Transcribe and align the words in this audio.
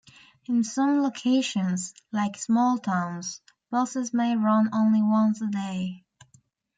In 0.47 0.63
some 0.63 1.03
locations, 1.03 1.93
like 2.11 2.35
small 2.35 2.79
towns, 2.79 3.39
buses 3.69 4.15
may 4.15 4.35
run 4.35 4.67
only 4.73 5.03
once 5.03 5.39
a 5.41 5.45
day. 5.47 6.03